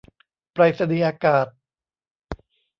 [0.53, 1.47] ไปรษณีย์อากาศ